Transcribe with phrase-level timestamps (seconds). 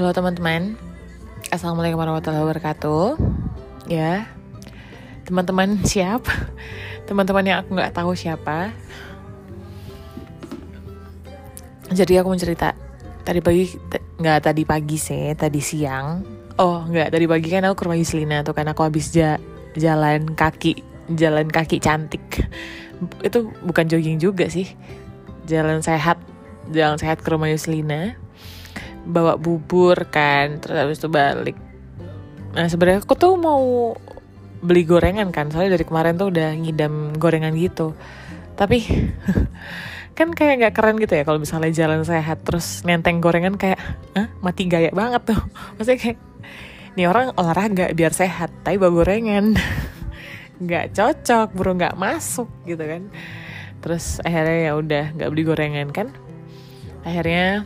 [0.00, 0.80] Halo teman-teman,
[1.52, 3.20] Assalamualaikum warahmatullahi wabarakatuh.
[3.84, 4.32] Ya,
[5.28, 6.24] teman-teman siap?
[7.04, 8.72] Teman-teman yang aku nggak tahu siapa.
[11.92, 12.72] Jadi aku mau cerita
[13.28, 13.76] tadi pagi,
[14.16, 16.24] nggak tadi pagi sih, tadi siang.
[16.56, 19.36] Oh nggak tadi pagi kan aku ke rumah Yuslina tuh kan aku habis ja
[19.76, 20.80] jalan kaki,
[21.12, 22.48] jalan kaki cantik.
[23.20, 24.64] Itu bukan jogging juga sih,
[25.44, 26.16] jalan sehat,
[26.72, 28.29] jalan sehat ke rumah Yuslina
[29.06, 31.56] bawa bubur kan terus habis itu balik.
[32.52, 33.94] Nah sebenarnya aku tuh mau
[34.60, 37.96] beli gorengan kan soalnya dari kemarin tuh udah ngidam gorengan gitu.
[38.58, 38.84] Tapi
[40.18, 43.80] kan kayak nggak keren gitu ya kalau misalnya jalan sehat terus nenteng gorengan kayak
[44.12, 45.40] ah mati gaya banget tuh.
[45.80, 46.18] Maksudnya kayak
[46.98, 49.56] ini orang olahraga biar sehat tapi bawa gorengan.
[50.60, 53.08] Nggak cocok bro nggak masuk gitu kan.
[53.80, 56.12] Terus akhirnya ya udah nggak beli gorengan kan.
[57.00, 57.64] Akhirnya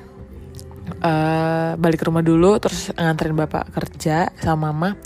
[1.04, 4.96] uh, balik ke rumah dulu terus nganterin bapak kerja sama mama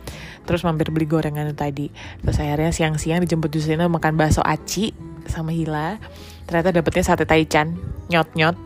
[0.48, 1.92] terus mampir beli gorengan tadi.
[2.24, 4.96] Terus akhirnya siang-siang dijemput Justina makan bakso aci
[5.28, 6.00] sama Hila.
[6.48, 7.76] Ternyata dapetnya sate taichan
[8.08, 8.56] nyot-nyot.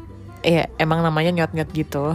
[0.46, 2.14] Ya emang namanya nyot-nyot gitu.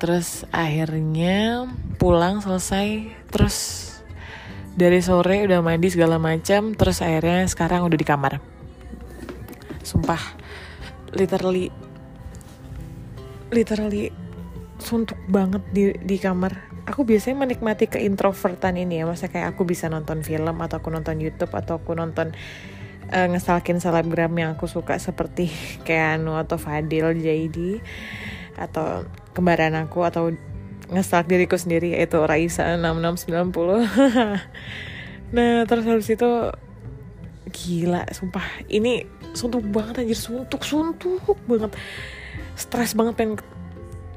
[0.00, 1.68] Terus akhirnya
[2.00, 3.12] pulang selesai.
[3.28, 3.56] Terus
[4.72, 8.40] dari sore udah mandi segala macam terus akhirnya sekarang udah di kamar.
[9.84, 10.40] Sumpah
[11.12, 11.68] literally
[13.52, 14.10] literally
[14.80, 16.72] suntuk banget di di kamar.
[16.88, 21.22] Aku biasanya menikmati keintrovertan ini ya, masa kayak aku bisa nonton film atau aku nonton
[21.22, 22.34] YouTube atau aku nonton
[23.12, 25.52] uh, ngesalkin selebgram yang aku suka seperti
[25.86, 27.78] Keanu atau Fadil JD
[28.58, 30.34] atau kembaran aku atau
[30.92, 33.88] ngestalk diriku sendiri yaitu Raisa 6690
[35.36, 36.30] nah terus habis itu
[37.52, 38.44] gila sumpah.
[38.68, 41.72] Ini suntuk banget anjir suntuk suntuk banget
[42.56, 43.36] stres banget pengen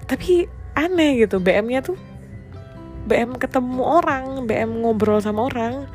[0.06, 1.98] tapi aneh gitu BM-nya tuh
[3.06, 5.86] BM ketemu orang BM ngobrol sama orang.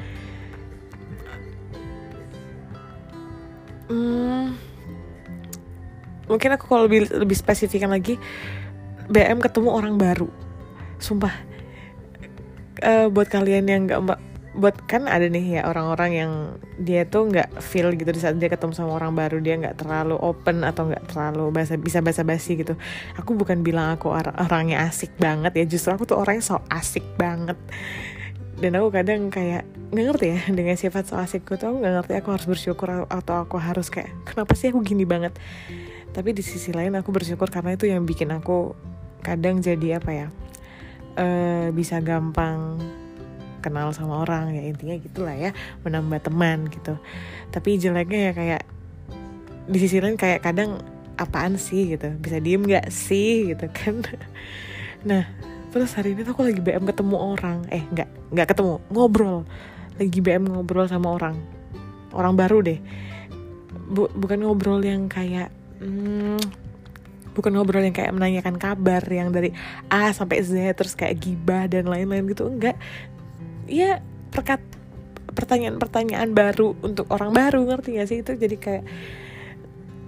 [3.90, 4.54] Hmm,
[6.30, 8.14] mungkin aku kalau lebih lebih spesifikan lagi
[9.10, 10.30] BM ketemu orang baru.
[11.02, 11.34] Sumpah
[12.86, 16.32] uh, buat kalian yang nggak buat kan ada nih ya orang-orang yang
[16.82, 20.18] dia tuh nggak feel gitu di saat dia ketemu sama orang baru dia nggak terlalu
[20.18, 22.74] open atau nggak terlalu bahasa bisa bahasa basi gitu.
[23.14, 27.06] Aku bukan bilang aku or orangnya asik banget ya justru aku tuh orangnya so asik
[27.14, 27.54] banget.
[28.58, 29.62] Dan aku kadang kayak
[29.94, 33.34] nggak ngerti ya dengan sifat so asikku tuh aku nggak ngerti aku harus bersyukur atau
[33.46, 35.30] aku harus kayak kenapa sih aku gini banget?
[36.10, 38.74] Tapi di sisi lain aku bersyukur karena itu yang bikin aku
[39.22, 40.26] kadang jadi apa ya
[41.22, 42.82] uh, bisa gampang
[43.60, 45.50] kenal sama orang ya intinya gitulah ya
[45.84, 46.96] menambah teman gitu.
[47.52, 48.62] Tapi jeleknya ya kayak
[49.70, 50.82] di sisi lain kayak kadang
[51.20, 54.02] apaan sih gitu bisa diem nggak sih gitu kan?
[55.00, 55.24] Nah
[55.72, 59.48] terus hari ini tuh aku lagi BM ketemu orang eh nggak nggak ketemu ngobrol.
[59.96, 61.36] Lagi BM ngobrol sama orang
[62.12, 62.80] orang baru deh.
[63.90, 65.50] Bu, bukan ngobrol yang kayak
[65.80, 66.38] hmm,
[67.32, 69.54] bukan ngobrol yang kayak menanyakan kabar yang dari
[69.88, 72.76] A sampai Z terus kayak gibah dan lain-lain gitu enggak
[73.70, 74.02] ya
[74.34, 74.58] perkat
[75.30, 78.18] pertanyaan-pertanyaan baru untuk orang baru ngerti gak sih?
[78.20, 78.84] Itu jadi kayak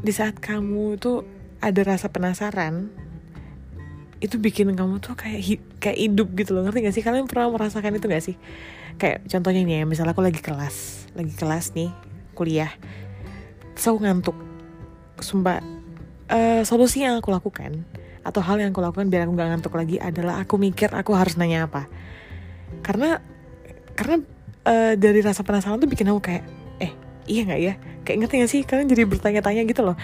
[0.02, 1.22] di saat kamu tuh
[1.62, 2.90] ada rasa penasaran
[4.22, 7.02] itu bikin kamu tuh kayak kayak hidup gitu loh ngerti gak sih?
[7.06, 8.36] Kalian pernah merasakan itu gak sih?
[8.98, 11.90] Kayak contohnya nih ya misalnya aku lagi kelas lagi kelas nih
[12.34, 12.70] kuliah
[13.78, 14.36] so ngantuk.
[15.22, 15.62] Sumpah
[16.30, 17.86] uh, solusi yang aku lakukan
[18.22, 21.34] atau hal yang aku lakukan biar aku gak ngantuk lagi adalah aku mikir aku harus
[21.38, 21.86] nanya apa.
[22.82, 23.22] Karena
[23.94, 24.16] karena
[24.66, 26.44] uh, dari rasa penasaran tuh bikin aku kayak
[26.82, 26.92] eh
[27.28, 27.74] iya nggak ya?
[28.02, 28.60] Kayak ngerti gak sih?
[28.66, 29.96] Kalian jadi bertanya-tanya gitu loh.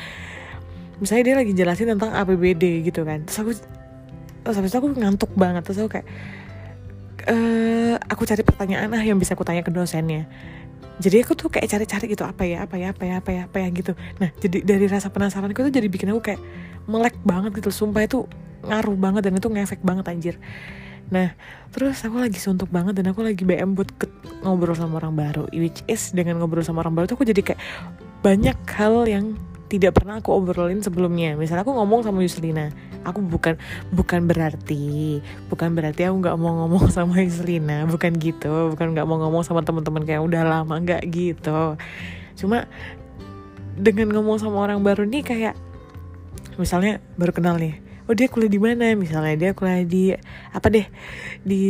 [0.99, 3.27] Misalnya dia lagi jelasin tentang APBD gitu kan.
[3.27, 3.51] Terus aku
[4.47, 5.63] terus habis itu aku ngantuk banget.
[5.67, 6.07] Terus aku kayak
[7.31, 10.27] uh, aku cari pertanyaan ah yang bisa aku tanya ke dosennya.
[10.99, 13.57] Jadi aku tuh kayak cari-cari gitu apa ya apa ya apa ya apa ya apa
[13.63, 13.93] ya gitu.
[14.19, 16.43] Nah jadi dari rasa penasaran itu jadi bikin aku kayak
[16.91, 18.27] melek banget gitu sumpah itu
[18.65, 20.35] ngaruh banget dan itu ngefek banget anjir
[21.09, 21.33] Nah,
[21.73, 24.07] terus aku lagi suntuk banget dan aku lagi BM buat ke,
[24.45, 25.45] ngobrol sama orang baru.
[25.53, 27.61] Which is dengan ngobrol sama orang baru tuh aku jadi kayak
[28.21, 29.39] banyak hal yang
[29.69, 31.37] tidak pernah aku obrolin sebelumnya.
[31.37, 32.73] Misalnya aku ngomong sama Yuslina,
[33.05, 33.61] aku bukan
[33.93, 35.21] bukan berarti
[35.53, 39.61] bukan berarti aku nggak mau ngomong sama Yuslina, bukan gitu, bukan nggak mau ngomong sama
[39.65, 41.77] teman-teman kayak udah lama nggak gitu.
[42.37, 42.65] Cuma
[43.79, 45.55] dengan ngomong sama orang baru nih kayak
[46.59, 48.97] misalnya baru kenal nih oh dia kuliah di mana?
[48.97, 50.11] Misalnya dia kuliah di
[50.51, 50.87] apa deh
[51.45, 51.63] di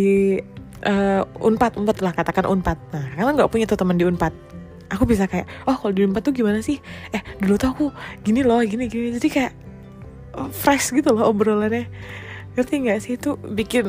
[0.87, 1.77] uh, unpad.
[1.77, 2.79] Unpad lah katakan unpad.
[2.95, 4.33] Nah kalian nggak punya tuh teman di unpad.
[4.89, 6.79] Aku bisa kayak oh kalau di unpad tuh gimana sih?
[7.13, 7.87] Eh dulu tuh aku
[8.23, 9.13] gini loh gini gini.
[9.19, 9.53] Jadi kayak
[10.39, 11.91] oh, fresh gitu loh obrolannya.
[12.57, 13.13] Ngerti nggak sih?
[13.19, 13.85] Itu bikin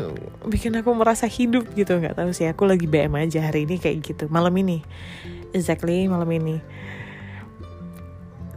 [0.50, 1.96] bikin aku merasa hidup gitu.
[2.02, 4.24] Nggak tahu sih aku lagi BM aja hari ini kayak gitu.
[4.28, 4.82] Malam ini.
[5.50, 6.62] Exactly malam ini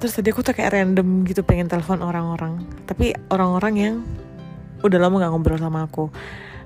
[0.03, 2.59] terus tadi aku tuh kayak random gitu pengen telepon orang-orang.
[2.91, 3.95] Tapi orang-orang yang
[4.83, 6.11] udah lama nggak ngobrol sama aku.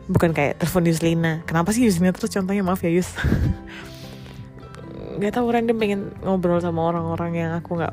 [0.08, 2.64] Bukan kayak telepon Yuslina kenapa sih Yuslina terus contohnya?
[2.64, 3.12] Maaf ya Yus.
[5.20, 7.92] Nggak tahu random pengen ngobrol sama orang-orang yang aku nggak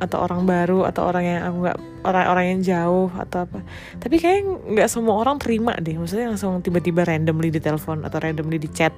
[0.00, 3.60] atau orang baru atau orang yang aku nggak orang-orang yang jauh atau apa.
[4.00, 6.00] Tapi kayak nggak semua orang terima deh.
[6.00, 8.96] Maksudnya langsung tiba-tiba randomly di telepon atau randomly di chat.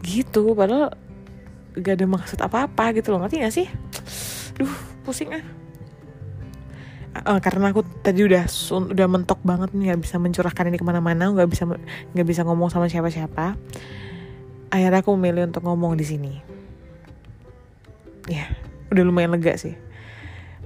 [0.00, 0.96] Gitu padahal
[1.74, 3.66] gak ada maksud apa-apa gitu loh ngerti gak sih?
[4.58, 4.70] Duh
[5.04, 5.44] pusing ah.
[7.14, 8.42] Uh, karena aku tadi udah
[8.90, 11.62] udah mentok banget nih nggak bisa mencurahkan ini ke mana-mana nggak bisa
[12.10, 13.54] nggak bisa ngomong sama siapa-siapa.
[14.74, 16.32] Akhirnya aku memilih untuk ngomong di sini.
[18.26, 18.50] Ya
[18.90, 19.78] udah lumayan lega sih.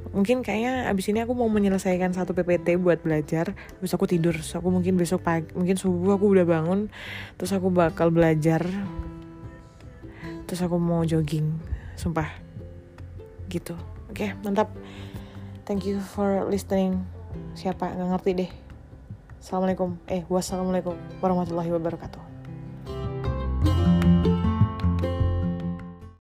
[0.08, 3.52] Mungkin kayaknya abis ini aku mau menyelesaikan satu PPT buat belajar.
[3.52, 6.88] Terus aku tidur terus aku mungkin besok pagi mungkin subuh aku udah bangun
[7.36, 8.64] terus aku bakal belajar
[10.48, 11.52] terus aku mau jogging
[12.00, 12.32] sumpah.
[13.52, 13.76] Gitu.
[14.08, 14.72] Oke okay, mantap.
[15.68, 17.04] Thank you for listening.
[17.52, 17.92] Siapa?
[17.92, 18.50] Nggak ngerti deh.
[19.38, 20.00] Assalamualaikum.
[20.08, 22.27] Eh wassalamualaikum warahmatullahi wabarakatuh